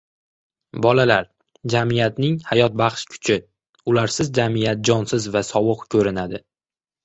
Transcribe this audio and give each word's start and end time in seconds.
Bolalar— 0.85 1.27
jamiyatning 1.73 2.39
hayotbaxsh 2.49 3.05
kuchi. 3.13 3.37
Ularsiz 3.95 4.35
jamiyat 4.41 4.85
jonsiz 4.93 5.33
va 5.39 5.47
sovuq 5.55 5.89
ko‘rinadi. 5.97 6.45